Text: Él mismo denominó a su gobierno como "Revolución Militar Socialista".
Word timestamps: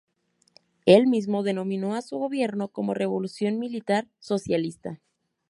Él 0.87 1.05
mismo 1.05 1.43
denominó 1.43 1.93
a 1.93 2.01
su 2.01 2.17
gobierno 2.17 2.69
como 2.69 2.95
"Revolución 2.95 3.59
Militar 3.59 4.07
Socialista". 4.17 4.99